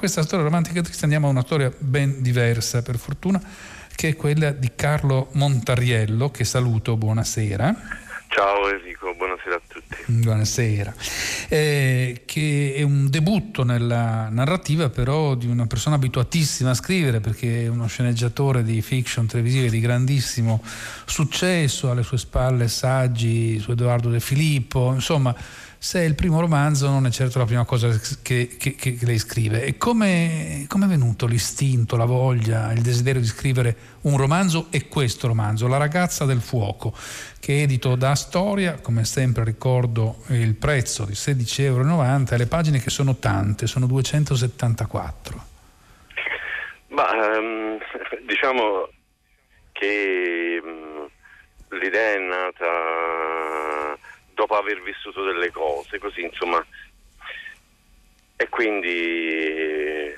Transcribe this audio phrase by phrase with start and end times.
[0.00, 3.38] questa storia romantica triste andiamo a una storia ben diversa, per fortuna,
[3.94, 7.74] che è quella di Carlo Montariello, che saluto, buonasera.
[8.28, 9.96] Ciao Enrico, buonasera a tutti.
[10.18, 10.92] Buonasera.
[11.48, 17.64] Eh, che è un debutto nella narrativa però di una persona abituatissima a scrivere perché
[17.64, 20.62] è uno sceneggiatore di fiction televisive di grandissimo
[21.06, 25.34] successo, alle sue spalle saggi su Edoardo De Filippo, insomma
[25.82, 27.88] se è il primo romanzo non è certo la prima cosa
[28.20, 29.64] che, che, che lei scrive.
[29.64, 35.26] E come è venuto l'istinto, la voglia, il desiderio di scrivere un romanzo e questo
[35.26, 36.94] romanzo, La ragazza del fuoco,
[37.38, 42.78] che è edito da Storia, come sempre ricordo il prezzo di 16,90 euro le pagine
[42.80, 45.44] che sono tante, sono 274.
[46.88, 47.78] Ma um,
[48.26, 48.88] diciamo
[49.72, 51.08] che um,
[51.78, 53.98] l'idea è nata
[54.34, 56.64] dopo aver vissuto delle cose, così insomma.
[58.36, 60.14] E quindi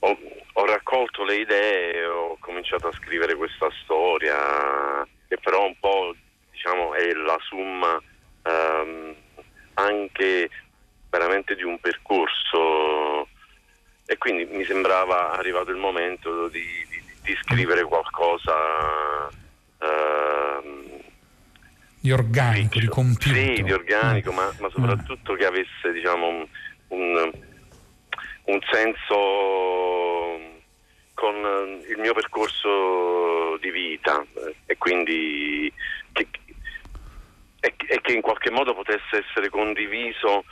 [0.00, 0.18] ho,
[0.54, 6.14] ho raccolto le idee, ho cominciato a scrivere questa storia, che però un po'
[6.50, 8.00] diciamo è la summa
[8.44, 9.14] um,
[9.80, 10.50] anche
[11.08, 13.28] veramente di un percorso
[14.06, 19.28] e quindi mi sembrava arrivato il momento di, di, di scrivere qualcosa
[19.78, 21.00] uh,
[22.00, 23.36] di organico, di compiuto.
[23.36, 26.46] Sì, di organico, ma, ma soprattutto che avesse diciamo, un,
[26.88, 27.30] un,
[28.44, 30.40] un, senso
[31.14, 31.34] con
[31.88, 34.24] il mio percorso di vita
[34.64, 35.70] e quindi
[36.12, 36.26] che,
[38.10, 40.44] che in qualche modo potesse essere condiviso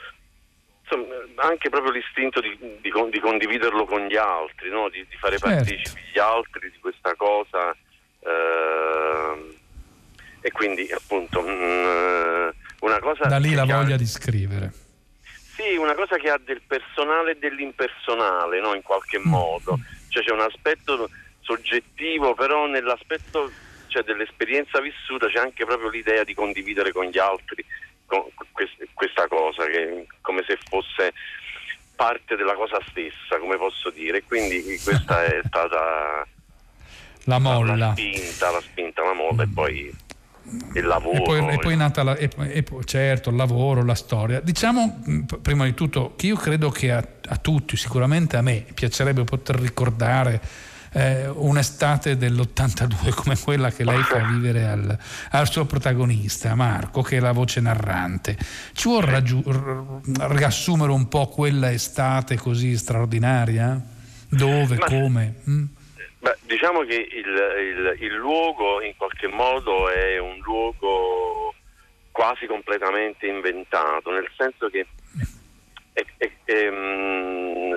[0.83, 4.89] insomma, anche proprio l'istinto di, di, di, condividerlo con gli altri, no?
[4.89, 5.55] di, di, fare certo.
[5.55, 7.77] partecipi gli altri di questa cosa.
[8.20, 9.56] Eh,
[10.41, 12.48] e quindi appunto mh, mm,
[12.81, 13.27] una cosa...
[13.27, 13.98] Da lì la voglia ha...
[13.98, 14.73] di scrivere.
[15.56, 18.75] Sì, una cosa che ha del personale e dell'impersonale, no?
[18.75, 19.29] in qualche mm.
[19.29, 19.79] modo.
[20.09, 23.51] Cioè c'è un aspetto soggettivo, però nell'aspetto
[23.89, 27.64] cioè, dell'esperienza vissuta c'è anche proprio l'idea di condividere con gli altri
[28.08, 28.23] con
[28.95, 31.12] questa cosa, che come se fosse
[31.95, 34.23] parte della cosa stessa, come posso dire.
[34.24, 36.27] Quindi questa è stata
[37.24, 37.77] la molla.
[37.77, 39.51] La spinta, la spinta, la molla mm.
[39.51, 39.96] e poi
[40.74, 41.18] il lavoro.
[41.18, 44.41] E poi, e poi è nata la, e, e, certo il lavoro, la storia.
[44.41, 45.02] Diciamo
[45.42, 49.57] prima di tutto che io credo che a, a tutti, sicuramente a me, piacerebbe poter
[49.57, 50.41] ricordare
[50.92, 54.98] eh, un'estate dell'82 come quella che lei fa vivere al,
[55.30, 58.36] al, suo protagonista, Marco, che è la voce narrante.
[58.72, 59.46] Ci vuole raggiu-
[60.28, 63.80] riassumere un po' quella estate così straordinaria?
[64.28, 64.84] Dove, Ma...
[64.84, 65.34] come?
[65.48, 65.64] Mm?
[66.20, 71.55] Beh, diciamo che il, il, il, luogo in qualche modo è un luogo
[72.10, 74.84] quasi completamente inventato, nel senso che
[75.92, 77.67] è, è, è, mm,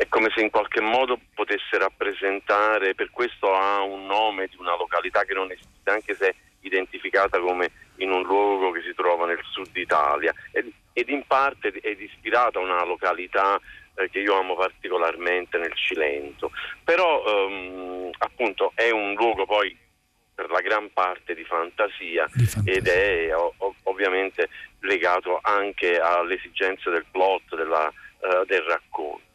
[0.00, 4.74] è, come se in qualche modo potesse rappresentare, per questo ha un nome di una
[4.74, 9.42] località che non esiste, anche se identificata come in un luogo che si trova nel
[9.50, 13.60] sud Italia ed, ed in parte è ispirata a una località
[13.96, 16.50] eh, che io amo particolarmente nel Cilento,
[16.82, 19.76] però ehm, appunto è un luogo poi
[20.34, 22.72] per la gran parte di fantasia, di fantasia.
[22.72, 24.48] ed è ov- ovviamente
[24.80, 29.28] legato anche alle esigenze del plot, della, uh, del racconto.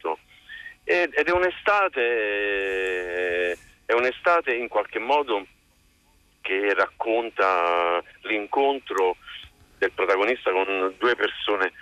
[0.87, 2.03] Ed, ed è, un'estate,
[3.85, 5.43] è un'estate in qualche modo
[6.41, 9.17] che racconta l'incontro
[9.79, 11.73] del protagonista con due persone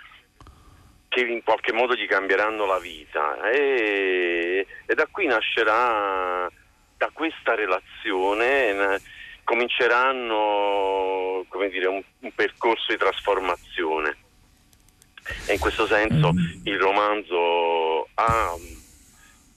[1.08, 6.50] che in qualche modo gli cambieranno la vita e, e da qui nascerà,
[6.96, 9.00] da questa relazione
[9.44, 14.16] cominceranno dire, un, un, percorso di trasformazione
[15.46, 16.36] e in questo senso mm.
[16.64, 18.56] il romanzo ha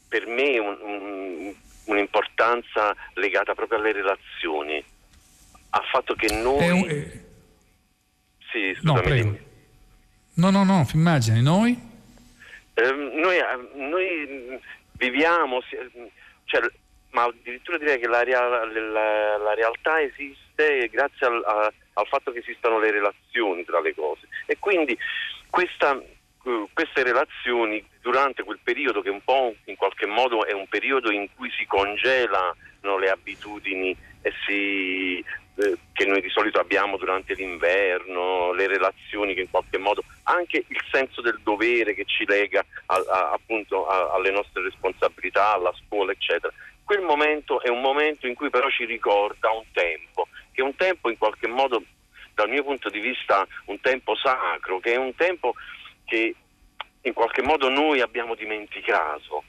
[0.07, 4.83] per me un, un, un'importanza legata proprio alle relazioni
[5.69, 6.69] al fatto che noi...
[6.69, 7.25] Un...
[8.51, 9.21] Sì, scusami.
[9.23, 9.45] No,
[10.37, 11.75] No, no, no, immagini, noi?
[12.75, 13.37] Eh, noi,
[13.73, 14.59] noi,
[14.91, 15.61] viviamo,
[16.45, 16.61] cioè,
[17.09, 22.39] ma addirittura direi che la, la, la realtà esiste grazie al, a, al, fatto che
[22.39, 24.95] esistano le relazioni tra le cose e quindi
[25.49, 25.99] questa,
[26.73, 31.27] queste relazioni durante quel periodo che un po' in qualche modo è un periodo in
[31.35, 33.95] cui si congelano le abitudini
[34.45, 35.23] si
[35.59, 40.63] eh, che noi di solito abbiamo durante l'inverno, le relazioni che in qualche modo, anche
[40.67, 45.73] il senso del dovere che ci lega a, a, appunto a, alle nostre responsabilità, alla
[45.73, 46.53] scuola, eccetera.
[46.83, 50.75] Quel momento è un momento in cui però ci ricorda un tempo, che è un
[50.75, 51.81] tempo in qualche modo,
[52.35, 55.55] dal mio punto di vista, un tempo sacro, che è un tempo
[56.07, 56.33] che
[57.01, 59.43] in qualche modo noi abbiamo dimenticato.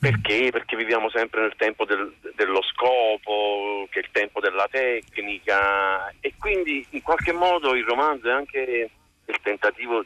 [0.00, 0.50] Perché?
[0.50, 6.34] Perché viviamo sempre nel tempo del, dello scopo, che è il tempo della tecnica e
[6.38, 8.90] quindi in qualche modo il romanzo è anche
[9.24, 10.04] il tentativo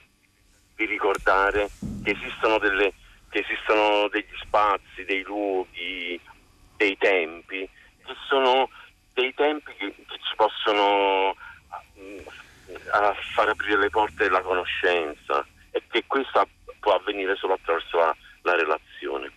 [0.76, 1.68] di ricordare
[2.02, 2.94] che esistono, delle,
[3.28, 6.18] che esistono degli spazi, dei luoghi,
[6.76, 7.68] dei tempi,
[8.04, 8.70] che sono
[9.12, 11.36] dei tempi che, che ci possono
[13.42, 16.46] far aprire le porte della conoscenza e che questo
[16.78, 19.32] può avvenire solo attraverso la, la relazione.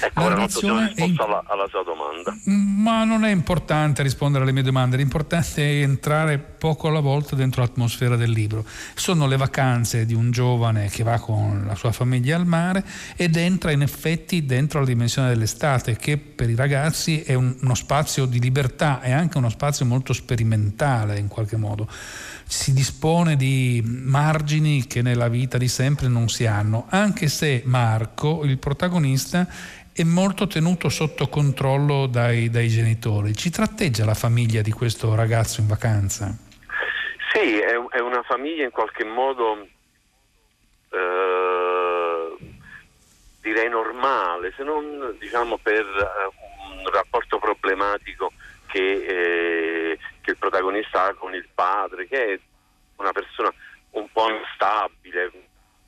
[0.00, 2.36] Ecco, so se ho risposto alla, alla, sua domanda.
[2.44, 7.62] Ma non è importante rispondere alle mie domande, l'importante è entrare poco alla volta dentro
[7.62, 8.64] l'atmosfera del libro.
[8.94, 12.84] Sono le vacanze di un giovane che va con la sua famiglia al mare
[13.16, 17.74] ed entra in effetti dentro la dimensione dell'estate, che per i ragazzi è un, uno
[17.74, 21.88] spazio di libertà, è anche uno spazio molto sperimentale in qualche modo
[22.46, 28.44] si dispone di margini che nella vita di sempre non si hanno, anche se Marco,
[28.44, 29.46] il protagonista,
[29.92, 33.34] è molto tenuto sotto controllo dai, dai genitori.
[33.34, 36.36] Ci tratteggia la famiglia di questo ragazzo in vacanza?
[37.32, 39.66] Sì, è, è una famiglia in qualche modo
[40.90, 42.36] eh,
[43.40, 48.32] direi normale, se non diciamo per uh, un rapporto problematico
[48.66, 49.85] che, eh,
[50.26, 52.40] che il protagonista ha con il padre, che è
[52.96, 53.52] una persona
[53.90, 55.30] un po' instabile,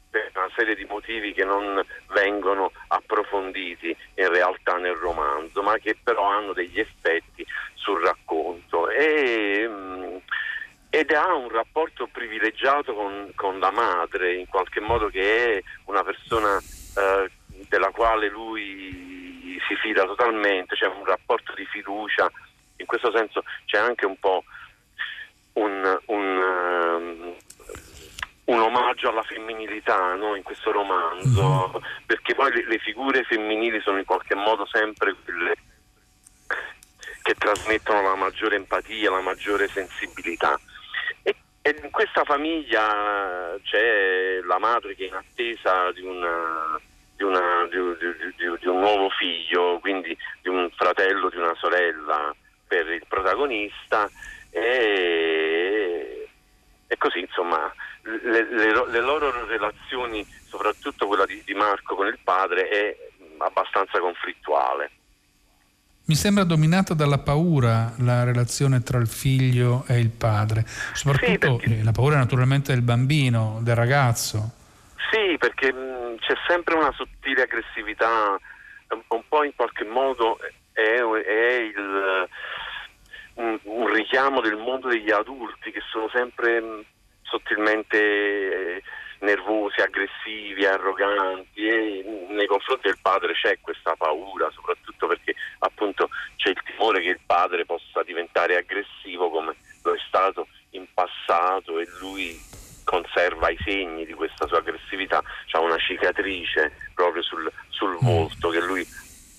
[0.08, 5.96] per una serie di motivi che non vengono approfonditi in realtà nel romanzo, ma che
[6.00, 7.44] però hanno degli effetti
[7.74, 8.88] sul racconto.
[8.88, 10.16] E, mm,
[10.88, 16.04] ed ha un rapporto privilegiato con, con, la madre, in qualche modo che è una
[16.04, 17.30] persona eh,
[17.68, 22.30] della quale lui si fida totalmente, c'è un rapporto di fiducia,
[22.78, 24.44] in questo senso c'è anche un po'
[25.54, 27.34] un, un, um,
[28.44, 30.34] un omaggio alla femminilità no?
[30.34, 31.84] in questo romanzo, mm-hmm.
[32.06, 35.54] perché poi le, le, figure femminili sono in qualche modo sempre quelle
[37.22, 40.58] che trasmettono la maggiore empatia, la maggiore sensibilità.
[41.22, 46.80] E, e in questa famiglia c'è la madre che è in attesa di, una,
[47.16, 52.34] di, una, di, di un nuovo figlio, quindi di un fratello, di una sorella
[52.68, 54.08] per il protagonista
[54.50, 56.28] e,
[56.86, 57.72] e così insomma
[58.02, 62.96] le, le, le, loro relazioni, soprattutto quella di, di Marco con il padre, è
[63.38, 64.90] abbastanza conflittuale.
[66.04, 71.68] Mi sembra dominata dalla paura la relazione tra il figlio e il padre, soprattutto sì,
[71.68, 71.82] perché...
[71.82, 74.52] la paura naturalmente del bambino, del ragazzo.
[75.10, 78.38] Sì, perché mh, c'è sempre una sottile aggressività,
[79.08, 80.38] un po' in qualche modo
[80.78, 82.28] è, è il,
[83.34, 86.84] un, un, richiamo del mondo degli adulti che sono sempre
[87.22, 87.96] sottilmente
[88.76, 88.82] eh,
[89.20, 96.50] nervosi, aggressivi, arroganti e nei confronti del padre c'è questa paura, soprattutto perché appunto c'è
[96.50, 101.88] il timore che il padre possa diventare aggressivo come lo è stato in passato e
[101.98, 102.38] lui
[102.84, 108.06] conserva i segni di questa sua aggressività, ha una cicatrice proprio sul, sul mm.
[108.06, 108.86] volto che lui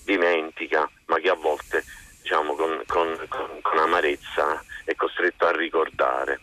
[0.10, 1.84] dimentica, ma che a volte
[2.22, 6.40] diciamo, con, con, con, con amarezza è costretto a ricordare.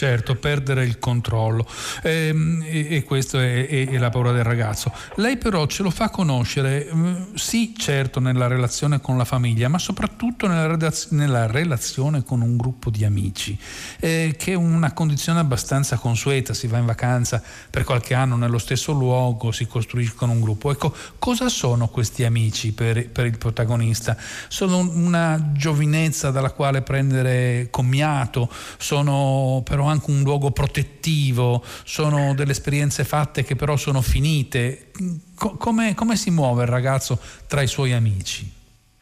[0.00, 1.66] Certo, perdere il controllo
[2.02, 4.90] e, ehm, e, e questa è, è, la paura del ragazzo.
[5.16, 9.78] Lei però ce lo fa conoscere, mm, sì certo nella relazione con la famiglia, ma
[9.78, 13.58] soprattutto nella, nella relazione con un gruppo di amici,
[13.98, 18.56] eh, che è una condizione abbastanza consueta, si va in vacanza per qualche anno nello
[18.56, 20.70] stesso luogo, si costruiscono un gruppo.
[20.70, 24.16] Ecco, cosa sono questi amici per, per il protagonista?
[24.48, 32.52] Sono una giovinezza dalla quale prendere commiato, sono però anche un luogo protettivo, sono delle
[32.52, 34.90] esperienze fatte che però sono finite.
[35.36, 38.50] come, come si muove il ragazzo tra i suoi amici?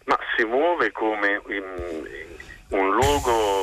[0.04, 2.06] Ma si muove come in,
[2.70, 3.57] un luogo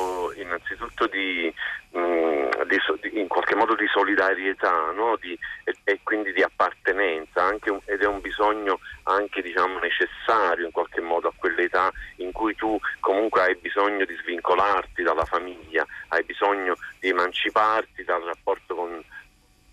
[0.56, 1.52] innanzitutto di,
[1.90, 5.16] di, in qualche modo di solidarietà no?
[5.20, 10.72] di, e, e, quindi di appartenenza un, ed è un bisogno anche diciamo, necessario in
[10.72, 16.24] qualche modo a quell'età in cui tu comunque hai bisogno di svincolarti dalla famiglia, hai
[16.24, 19.02] bisogno di emanciparti dal rapporto con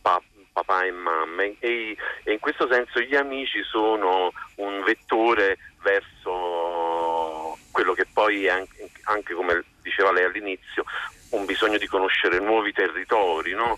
[0.02, 0.22] pa-
[0.52, 8.06] papà e mamma e, in questo senso gli amici sono un vettore verso quello che
[8.13, 8.66] poi è
[9.06, 10.84] anche come diceva lei all'inizio,
[11.32, 13.78] un bisogno di conoscere nuovi territori, no?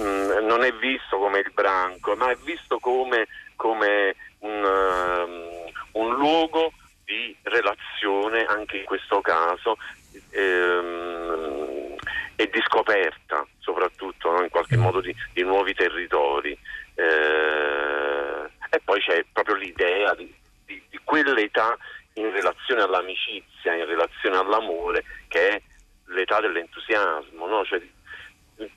[0.00, 3.26] mm, non è visto come il branco, ma è visto come,
[3.56, 6.72] come un, um, un, luogo
[7.04, 9.76] di relazione, anche in questo caso,
[10.30, 11.96] ehm,
[12.36, 14.42] e di scoperta soprattutto, no?
[14.42, 16.58] in qualche modo di, di nuovi territori
[18.84, 20.32] poi c'è proprio l'idea di,
[20.64, 21.76] di, di quell'età
[22.14, 25.62] in relazione all'amicizia, in relazione all'amore, che è
[26.06, 27.64] l'età dell'entusiasmo, no?
[27.64, 27.82] cioè,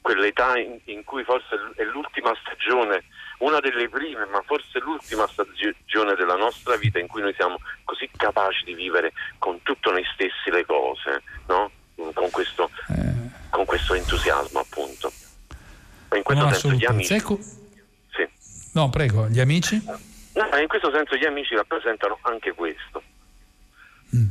[0.02, 3.04] quell'età in, in, cui forse è l'ultima stagione,
[3.40, 8.10] una delle prime, ma forse l'ultima stagione della nostra vita in cui noi siamo così
[8.18, 11.70] capaci di vivere con tutto noi stessi le cose, no?
[12.14, 13.30] con, questo, eh.
[13.52, 15.12] con, questo, entusiasmo appunto.
[16.16, 16.46] In questo
[17.14, 17.14] no, senso gli amici...
[17.14, 17.40] Ecco...
[17.42, 18.28] Sì.
[18.74, 19.82] No, prego, gli amici?
[19.86, 23.02] No, in questo senso gli amici rappresentano anche questo.
[24.16, 24.28] Mm.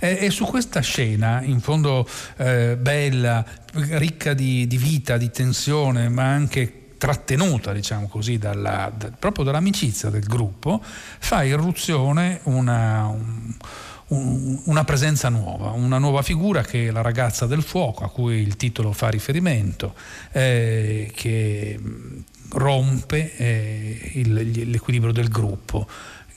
[0.00, 2.06] E, e, su questa scena, in fondo
[2.36, 9.10] eh, bella, ricca di, di, vita, di tensione, ma anche trattenuta, diciamo così, dalla, da,
[9.10, 13.54] proprio dall'amicizia del gruppo, fa irruzione una, un,
[14.08, 18.36] un, una presenza nuova, una nuova figura che è la ragazza del fuoco, a cui
[18.36, 19.94] il titolo fa riferimento,
[20.32, 21.78] eh, che
[22.52, 25.86] rompe eh, il, l'equilibrio del gruppo.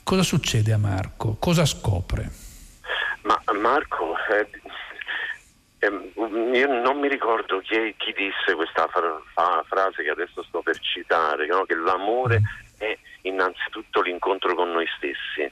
[0.03, 1.35] Cosa succede a Marco?
[1.39, 2.31] Cosa scopre?
[3.21, 4.49] Ma Marco, eh,
[5.79, 6.11] eh,
[6.57, 10.79] io non mi ricordo chi, chi disse questa fra, fa, frase che adesso sto per
[10.79, 11.63] citare, no?
[11.65, 12.41] che l'amore
[12.77, 15.51] è innanzitutto l'incontro con noi stessi.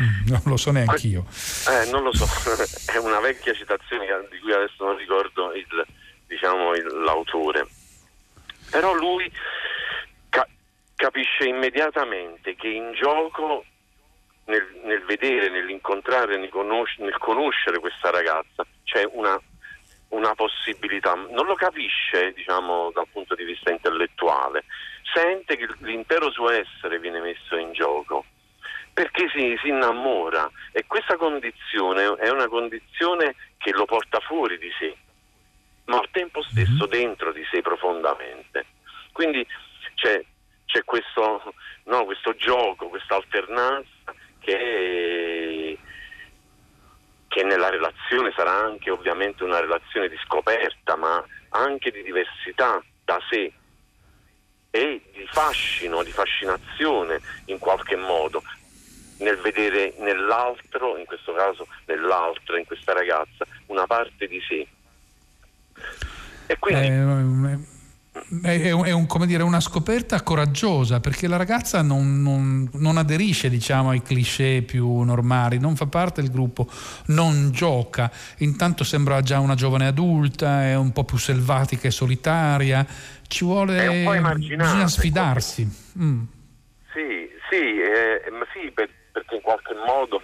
[0.00, 1.24] Mm, non lo so neanche io.
[1.68, 2.26] Eh, non lo so,
[2.92, 5.86] è una vecchia citazione di cui adesso non ricordo il,
[6.26, 7.66] diciamo, il, l'autore.
[8.70, 9.30] Però lui
[10.28, 10.48] ca-
[10.94, 13.64] capisce immediatamente che in gioco
[14.44, 19.40] nel, nel vedere, nell'incontrare, nel, conosc- nel, conoscere questa ragazza c'è una,
[20.08, 24.64] una possibilità, non lo capisce diciamo, dal punto di vista intellettuale,
[25.12, 28.24] sente che l'intero suo essere viene messo in gioco
[28.92, 34.70] perché si, si, innamora e questa condizione è una condizione che lo porta fuori di
[34.78, 34.94] sé,
[35.86, 36.90] ma al tempo stesso mhm.
[36.90, 38.66] dentro di sé profondamente.
[39.12, 39.46] Quindi
[39.94, 40.22] c'è,
[40.66, 41.54] c'è questo,
[41.84, 45.78] no, questo gioco, questa alternanza che,
[47.28, 53.18] che nella relazione sarà anche ovviamente una relazione di scoperta, ma anche di diversità da
[53.28, 53.52] sé
[54.70, 58.42] e di fascino, di fascinazione in qualche modo
[59.20, 64.66] nel vedere nell'altro, in questo caso nell'altro, in questa ragazza, una parte di sé.
[66.46, 66.86] E quindi...
[66.86, 67.78] Eh,
[68.42, 73.90] è, è, un, dire, una scoperta coraggiosa perché la ragazza non, non, non, aderisce diciamo,
[73.90, 76.66] ai cliché più normali, non fa parte del gruppo,
[77.06, 82.84] non gioca, intanto sembra già una giovane adulta, è un po' più selvatica e solitaria,
[83.28, 84.04] ci vuole
[84.36, 85.68] bisogna sfidarsi.
[85.98, 86.22] Mm.
[86.92, 90.20] Sì, sì, eh, ma sì per, perché in qualche modo,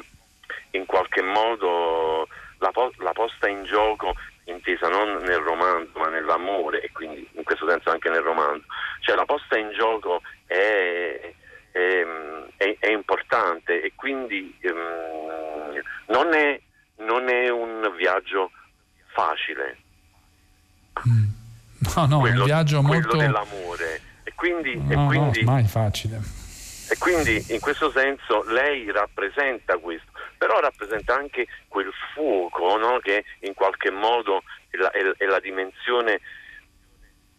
[0.73, 2.29] in qualche modo
[2.59, 4.15] la, la posta in gioco
[4.45, 8.65] intesa non nel romanzo ma nell'amore e quindi in questo senso anche nel romanzo.
[9.01, 11.35] Cioè la posta in gioco è,
[11.73, 12.07] è,
[12.57, 16.29] è, è importante e quindi um, non,
[16.97, 18.51] non, è, un viaggio
[19.13, 19.79] facile.
[21.09, 21.25] Mm.
[21.95, 23.17] No, no, quello, è un viaggio molto...
[23.17, 24.01] dell'amore.
[24.25, 26.21] E quindi, no, e quindi, no, mai facile.
[27.07, 32.99] Quindi in questo senso lei rappresenta questo però rappresenta anche quel fuoco no?
[32.99, 36.21] che in qualche modo è la, è, è la dimensione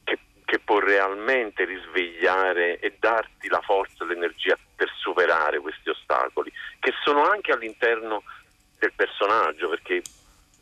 [0.06, 6.50] che, che, può realmente risvegliare e darti la forza e l'energia per superare questi ostacoli,
[6.80, 8.24] che sono anche all'interno
[8.80, 10.02] del personaggio, perché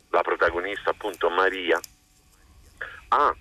[0.10, 1.80] la protagonista, appunto Maria,
[3.10, 3.36] ha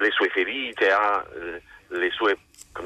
[0.00, 2.38] le sue ferite, ha eh, le sue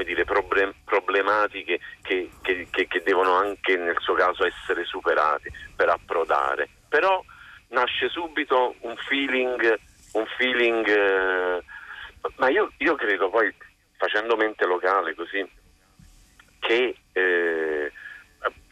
[0.04, 6.68] dire, problematiche che, che, che, che, devono anche nel suo caso essere superate per approdare.
[6.88, 7.22] Però
[7.68, 9.78] nasce subito un feeling,
[10.12, 11.62] un feeling eh,
[12.36, 13.54] ma io, io, credo poi,
[13.96, 15.46] facendo mente locale così,
[16.58, 17.92] che eh,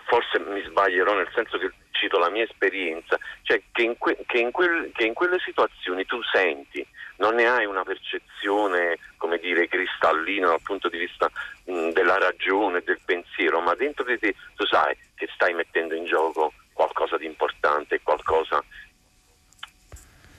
[0.06, 1.70] forse mi sbaglierò nel senso che
[2.02, 6.20] cito la mia esperienza, cioè che in, que, in, quel, che in quelle situazioni tu
[6.32, 6.84] senti
[7.18, 11.30] non ne hai una percezione, come dire, cristallina dal punto di vista
[11.64, 16.06] mh, della ragione, del pensiero, ma dentro di te tu sai che stai mettendo in
[16.06, 18.62] gioco qualcosa di importante, qualcosa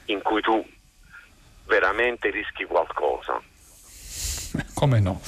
[0.07, 0.65] in cui tu
[1.65, 3.41] veramente rischi qualcosa.
[4.73, 5.21] Come no?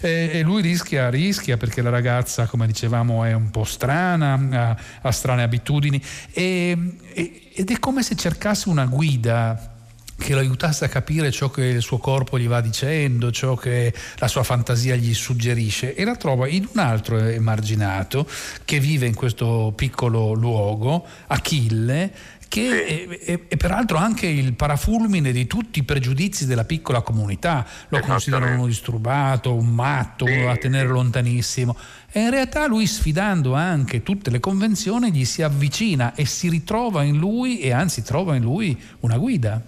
[0.00, 4.76] E, e, lui rischia, rischia perché la ragazza, come dicevamo, è un po' strana, ha,
[5.02, 6.02] ha strane abitudini.
[6.32, 9.74] E, e, ed è come se cercasse una guida
[10.18, 13.92] che lo aiutasse a capire ciò che il suo corpo gli va dicendo, ciò che
[14.16, 15.94] la sua fantasia gli suggerisce.
[15.94, 18.26] E la trova in un altro emarginato
[18.64, 22.12] che vive in questo piccolo luogo, Achille,
[22.48, 23.24] che sì.
[23.24, 28.00] è, è, è, peraltro anche il parafulmine di tutti i pregiudizi della piccola comunità, lo
[28.00, 31.76] considerano uno disturbato, un matto, sì, a tenere lontanissimo.
[32.10, 37.02] E in realtà lui sfidando anche tutte le convenzioni gli si avvicina e si ritrova
[37.02, 39.60] in lui e anzi trova in lui una guida.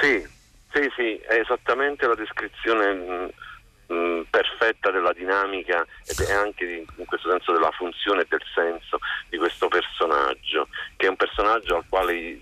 [0.00, 0.24] Sì,
[0.72, 3.32] sì, sì, è esattamente la descrizione
[3.90, 8.98] mh, perfetta della dinamica e anche di, in questo senso della funzione e del senso
[9.28, 12.40] di questo personaggio, che è un personaggio al quale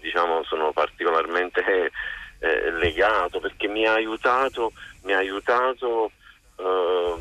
[0.00, 1.90] diciamo sono particolarmente
[2.38, 6.10] eh, legato perché mi ha aiutato, mi ha aiutato
[6.56, 7.14] eh,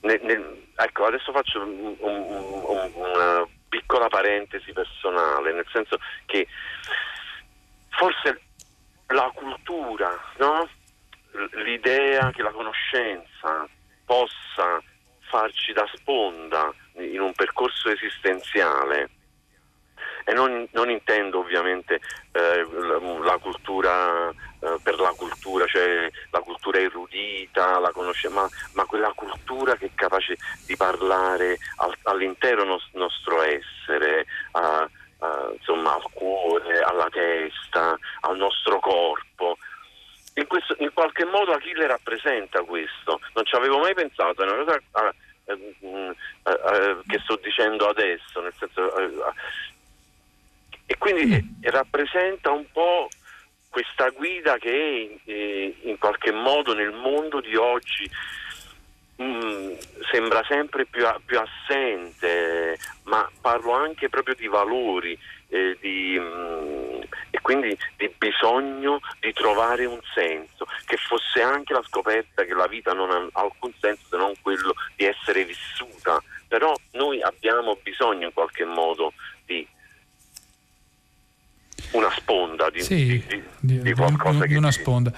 [0.00, 6.46] nel, nel, ecco, adesso faccio un, un, un, una piccola parentesi personale, nel senso che
[7.88, 8.40] forse
[9.08, 10.68] la cultura, no?
[11.52, 13.68] L'idea che la conoscenza
[14.04, 14.82] possa
[15.20, 19.10] farci da sponda in un percorso esistenziale
[20.24, 22.00] e non, non intendo ovviamente
[22.32, 22.66] eh,
[23.22, 27.92] la cultura eh, per la cultura, cioè la cultura erudita, la
[28.30, 34.88] ma, ma, quella cultura che è capace di parlare al, all'intero nos, nostro essere, a,
[35.18, 39.58] a, insomma, al cuore, alla testa, al nostro corpo.
[40.34, 44.64] In, questo, in, qualche modo Achille rappresenta questo, non ci avevo mai pensato, è una
[44.64, 45.14] cosa ah,
[45.44, 49.12] eh, mm, eh, eh, che sto dicendo adesso, nel senso, eh,
[50.86, 51.62] e quindi mm.
[51.70, 53.08] rappresenta un po'
[53.68, 58.08] questa guida che eh, in qualche modo nel mondo di oggi
[59.20, 59.72] mm,
[60.12, 67.00] sembra sempre più, più, assente, ma parlo anche proprio di valori eh, di, mm,
[67.44, 72.94] quindi di bisogno di trovare un senso, che fosse anche la scoperta che la vita
[72.94, 78.32] non ha alcun senso se non quello di essere vissuta, però noi abbiamo bisogno in
[78.32, 79.12] qualche modo
[79.44, 79.68] di
[81.90, 85.12] una sponda di, sì, di, di, di qualcosa di, una sponda.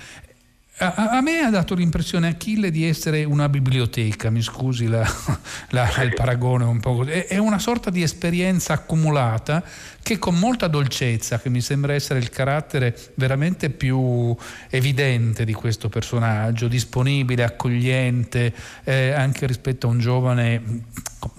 [0.78, 5.08] A, a, me ha dato l'impressione Achille di essere una biblioteca, mi scusi la,
[5.70, 7.12] la, il paragone un po' così.
[7.12, 9.64] È, una sorta di esperienza accumulata
[10.02, 14.36] che con molta dolcezza, che mi sembra essere il carattere veramente più
[14.68, 18.52] evidente di questo personaggio, disponibile, accogliente,
[18.84, 20.62] eh, anche rispetto a un giovane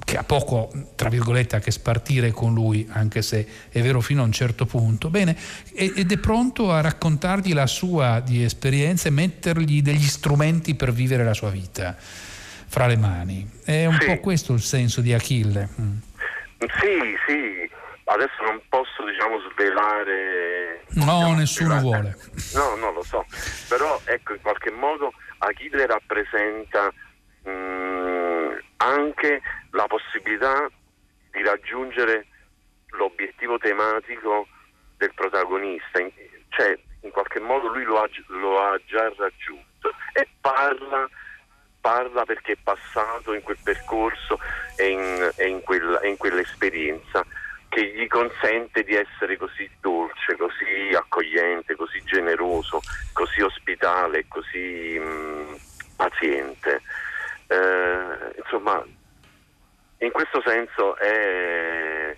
[0.04, 4.22] che ha poco, tra virgolette, a che spartire con lui, anche se è vero fino
[4.22, 5.38] a un certo punto, bene,
[5.74, 11.24] ed è pronto a raccontargli la sua di esperienza e mettergli degli strumenti per vivere
[11.24, 13.50] la sua vita fra le mani.
[13.63, 14.06] È un sì.
[14.08, 15.70] po' questo il senso di Achille.
[15.80, 15.98] Mm.
[16.60, 17.70] Sì, sì,
[18.06, 21.82] adesso non posso diciamo svelare no nessuno svelare.
[21.82, 22.18] vuole
[22.54, 23.26] no non lo so
[23.68, 26.92] però ecco in qualche modo Achille rappresenta
[27.48, 28.07] mm,
[28.78, 29.41] anche
[29.72, 30.70] la possibilità
[31.32, 32.28] di raggiungere
[32.91, 34.48] l'obiettivo tematico
[34.98, 36.00] del protagonista
[36.50, 41.08] cioè in qualche modo lui lo ha, lo ha già raggiunto e parla
[41.88, 44.39] parla perché è passato in quel percorso
[44.76, 47.26] e in, e in, quella, in quell'esperienza
[47.70, 52.82] che gli consente di essere così dolce, così accogliente, così generoso,
[53.13, 55.58] così ospitale, così mh,
[55.96, 56.82] paziente.
[57.48, 58.84] Eh, insomma,
[60.00, 62.18] in questo senso è,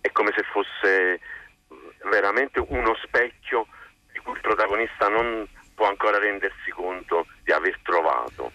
[0.00, 1.20] è come se fosse
[2.10, 3.66] veramente uno specchio
[4.12, 8.52] di cui il protagonista non può ancora rendersi conto di aver trovato.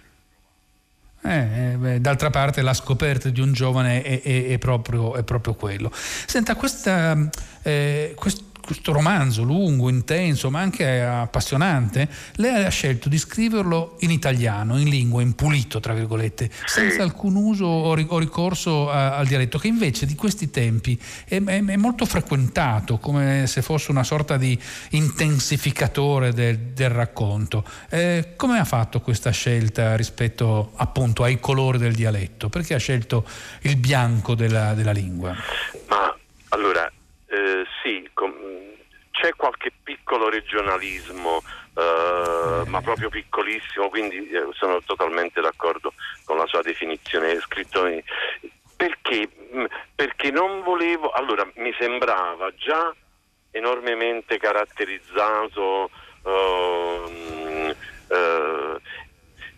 [1.26, 5.90] Eh, beh, d'altra parte la scoperta di un giovane è, è, è, proprio, proprio, quello.
[5.94, 7.16] Senta, questa,
[7.64, 14.12] eh, quest, questo romanzo lungo, intenso, ma anche appassionante, lei ha scelto di scriverlo in
[14.12, 19.58] italiano, in lingua, in pulito, tra virgolette, senza alcun uso o ricorso a, al dialetto,
[19.58, 24.38] che invece di questi tempi è, è, è, molto frequentato, come se fosse una sorta
[24.38, 24.58] di
[24.92, 27.66] intensificatore del, del racconto.
[27.90, 32.48] Eh, come ha fatto questa scelta rispetto appunto ai colori del dialetto?
[32.48, 33.28] Perché ha scelto
[33.62, 35.36] il bianco della, della lingua?
[35.90, 36.16] Ma
[36.50, 36.90] allora,
[39.24, 41.42] c'è qualche piccolo regionalismo,
[41.76, 45.94] eh, ma proprio piccolissimo, quindi eh, sono totalmente d'accordo
[46.26, 47.40] con la sua definizione.
[47.40, 48.02] Scritto in...
[48.76, 49.30] perché?
[49.56, 52.94] Mm, perché non volevo, allora mi sembrava già
[53.52, 55.90] enormemente caratterizzato.
[56.24, 57.76] Uh,
[58.08, 58.80] uh,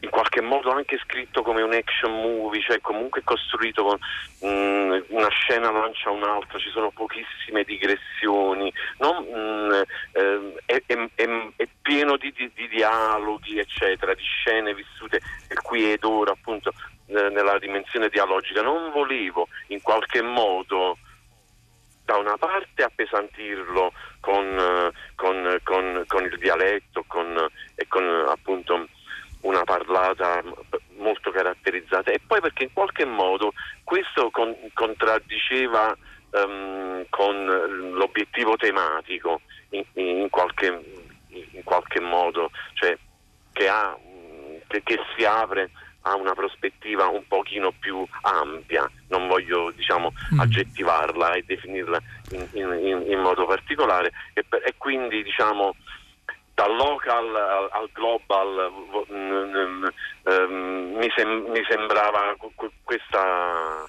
[0.06, 3.98] in qualche modo anche scritto come un action movie, cioè comunque costruito con
[4.42, 9.72] mh, mm, una scena lancia un'altra, ci sono pochissime digressioni, non, mh, mm,
[10.12, 10.84] eh, è,
[11.16, 15.20] è, è, pieno di, di, di, dialoghi, eccetera, di scene vissute
[15.64, 16.72] qui ed ora, appunto,
[17.08, 18.62] eh, nella dimensione dialogica.
[18.62, 20.98] Non volevo in qualche modo
[22.04, 27.04] da una parte appesantirlo con, con, con, con il dialetto
[27.74, 28.88] e con appunto
[29.46, 30.44] una parlata
[30.98, 32.12] molto caratterizzata.
[32.12, 33.54] E poi perché in qualche modo
[33.84, 35.96] questo con, contraddiceva
[36.32, 37.46] um, con
[37.94, 42.98] l'obiettivo tematico in, in, qualche, in qualche, modo, cioè
[43.52, 43.98] che, ha,
[44.68, 45.70] che, che si apre
[46.08, 50.40] a una prospettiva un pochino più ampia, non voglio diciamo, mm.
[50.40, 52.00] aggettivarla e definirla
[52.32, 54.12] in, in, in modo particolare.
[54.34, 55.76] E, per, e quindi diciamo,
[56.56, 58.72] dal local al, al global
[59.10, 59.92] um,
[60.24, 62.36] um, mi, sem- mi, sembrava
[62.84, 63.86] questa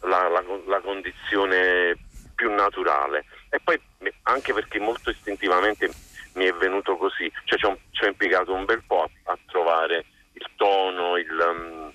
[0.00, 1.96] la, la, la, condizione
[2.34, 3.80] più naturale e poi
[4.24, 5.88] anche perché molto istintivamente
[6.34, 9.38] mi è venuto così, cioè ci ho, ci ho impiegato un bel po' a, a
[9.46, 11.92] trovare il tono, il, um,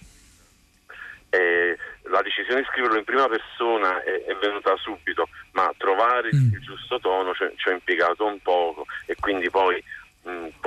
[1.30, 6.54] eh, la decisione di scriverlo in prima persona è, è venuta subito, ma trovare mm.
[6.54, 9.84] il giusto tono ci, ci ho impiegato un poco e quindi poi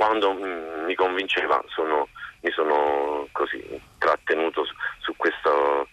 [0.01, 2.07] quando mm, mi convinceva sono,
[2.41, 3.63] mi sono così
[3.99, 5.87] trattenuto su, su questo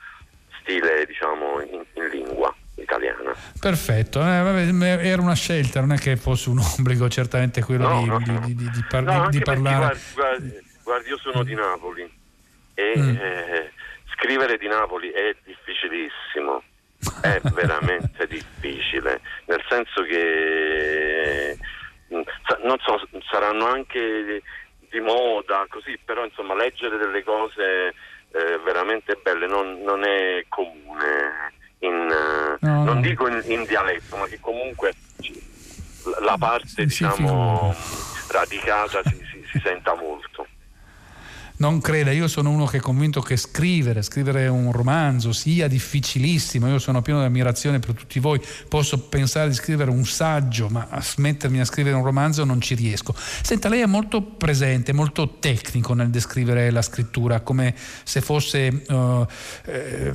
[0.61, 3.35] stile diciamo in, in lingua italiana.
[3.61, 8.01] Perfetto, eh, vabbè, era una scelta, non è che fosse un obbligo certamente quello no,
[8.01, 9.99] di, no, di, di, di, par- no, parlare.
[10.15, 12.11] Guardi, guardi, io sono di Napoli
[12.73, 13.15] e mm.
[13.15, 13.73] eh,
[14.15, 16.63] scrivere di Napoli è difficilissimo,
[17.21, 21.68] è veramente difficile, nel senso che mm,
[22.09, 24.43] non so, saranno anche
[24.91, 27.95] di moda, così, però insomma leggere delle cose
[28.33, 31.53] eh, veramente belle non, non è comune.
[31.81, 32.07] In,
[32.61, 33.01] no, non no.
[33.01, 34.93] dico in, in, dialetto, ma che comunque
[36.21, 37.73] la parte diciamo,
[38.31, 40.48] radicata si, si, si senta molto
[41.59, 46.69] non creda, io sono uno che è convinto che scrivere, scrivere un romanzo sia difficilissimo,
[46.69, 50.87] io sono pieno di ammirazione per tutti voi, posso pensare di scrivere un saggio, ma
[50.91, 53.15] a smettermi a scrivere un romanzo non ci riesco.
[53.17, 59.27] Senta, lei è molto presente, molto tecnico nel descrivere la scrittura, come se fosse uh,
[59.65, 60.13] eh,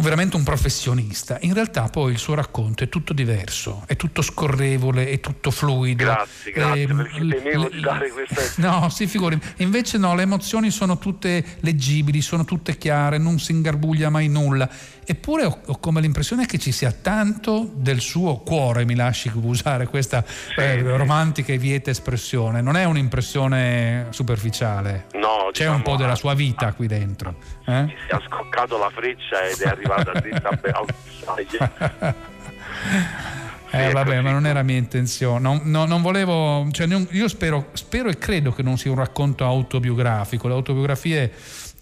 [0.00, 1.38] veramente un professionista.
[1.42, 6.04] In realtà poi il suo racconto è tutto diverso, è tutto scorrevole, è tutto fluido.
[6.04, 8.34] Grazie, grazie, eh, perché temevo di dare questa...
[8.66, 13.40] No, si figuri, invece no, le emozioni sono sono tutte leggibili, sono tutte chiare, non
[13.40, 14.68] si ingarbuglia mai nulla.
[15.04, 19.88] Eppure ho, ho come l'impressione che ci sia tanto del suo cuore, mi lasci usare
[19.88, 20.24] questa
[20.56, 22.60] eh, romantica e vieta espressione.
[22.60, 25.06] Non è un'impressione superficiale.
[25.14, 27.34] No, C'è diciamo, un po' della sua vita qui dentro.
[27.66, 27.94] Eh?
[28.06, 32.14] Si è scoccato la freccia ed è arrivata dritta a
[33.70, 35.40] Eh, vabbè, ma non era mia intenzione.
[35.40, 36.66] Non, no, non volevo.
[36.70, 40.48] Cioè, io spero, spero, e credo che non sia un racconto autobiografico.
[40.48, 41.32] Le autobiografie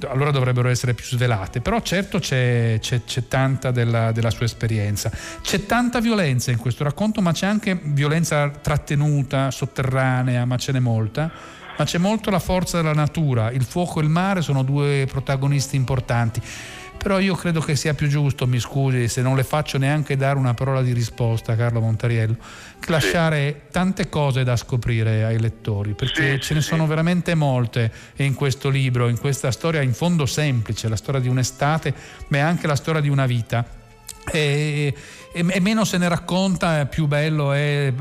[0.08, 5.10] allora dovrebbero essere più svelate, però certo c'è, c'è, c'è tanta della, della, sua esperienza.
[5.40, 10.80] C'è tanta violenza in questo racconto, ma c'è anche violenza trattenuta, sotterranea, ma ce n'è
[10.80, 11.30] molta.
[11.76, 13.50] Ma c'è molto la forza della natura.
[13.50, 16.40] Il fuoco e il mare sono due protagonisti importanti
[17.04, 20.38] però io credo che sia più giusto, mi scusi se non le faccio neanche dare
[20.38, 22.34] una parola di risposta Carlo Montariello,
[22.80, 22.90] sì.
[22.90, 26.68] lasciare tante cose da scoprire ai lettori, perché sì, ce ne sì.
[26.68, 31.28] sono veramente molte in questo libro, in questa storia in fondo semplice, la storia di
[31.28, 31.92] un'estate,
[32.28, 33.82] ma è anche la storia di una vita.
[34.30, 34.94] E,
[35.32, 37.92] e, e, meno se ne racconta, più bello è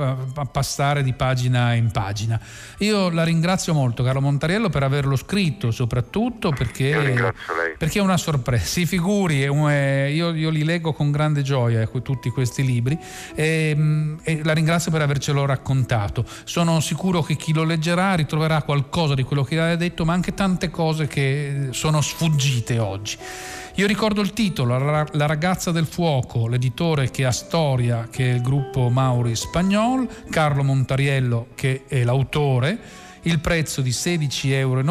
[0.51, 2.39] passare di pagina in pagina.
[2.79, 7.33] Io la ringrazio molto, Carlo Montariello, per averlo scritto, soprattutto perché,
[7.77, 8.63] perché è una sorpresa.
[8.63, 9.69] Si figuri, io,
[10.09, 12.97] io, li leggo con grande gioia ecco, tutti questi libri
[13.33, 16.25] e, e la ringrazio per avercelo raccontato.
[16.43, 20.35] Sono sicuro che chi lo leggerà ritroverà qualcosa di quello che ha detto, ma anche
[20.35, 23.17] tante cose che sono sfuggite oggi.
[23.77, 28.41] Io ricordo il titolo, La ragazza del fuoco, l'editore che ha storia, che è il
[28.41, 32.77] gruppo Mauri Spagnol, Carlo Montariello che è l'autore,
[33.23, 34.81] il prezzo di 16,90 euro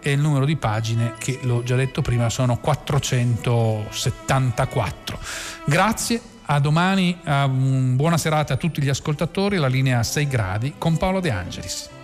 [0.00, 5.18] e il numero di pagine che l'ho già detto prima sono 474.
[5.66, 10.96] Grazie, a domani, a buona serata a tutti gli ascoltatori, la linea 6 gradi con
[10.96, 11.98] Paolo De Angelis.